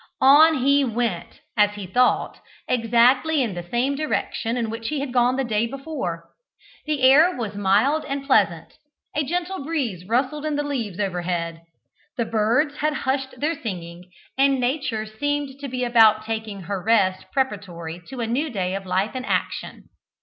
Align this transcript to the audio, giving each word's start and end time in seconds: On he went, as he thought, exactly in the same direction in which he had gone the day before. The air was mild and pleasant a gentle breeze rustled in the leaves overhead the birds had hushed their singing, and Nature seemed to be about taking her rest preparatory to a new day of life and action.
On 0.19 0.55
he 0.65 0.83
went, 0.83 1.41
as 1.55 1.75
he 1.75 1.85
thought, 1.85 2.39
exactly 2.67 3.43
in 3.43 3.53
the 3.53 3.61
same 3.61 3.93
direction 3.93 4.57
in 4.57 4.71
which 4.71 4.87
he 4.87 4.99
had 4.99 5.13
gone 5.13 5.35
the 5.35 5.43
day 5.43 5.67
before. 5.67 6.27
The 6.87 7.03
air 7.03 7.37
was 7.37 7.53
mild 7.53 8.03
and 8.05 8.25
pleasant 8.25 8.79
a 9.15 9.23
gentle 9.23 9.63
breeze 9.63 10.03
rustled 10.07 10.43
in 10.43 10.55
the 10.55 10.63
leaves 10.63 10.99
overhead 10.99 11.61
the 12.17 12.25
birds 12.25 12.77
had 12.77 12.93
hushed 13.05 13.39
their 13.39 13.53
singing, 13.61 14.09
and 14.39 14.59
Nature 14.59 15.05
seemed 15.05 15.59
to 15.59 15.67
be 15.67 15.83
about 15.83 16.25
taking 16.25 16.61
her 16.61 16.81
rest 16.83 17.27
preparatory 17.31 18.01
to 18.07 18.21
a 18.21 18.25
new 18.25 18.49
day 18.49 18.73
of 18.73 18.87
life 18.87 19.11
and 19.13 19.23
action. 19.27 19.87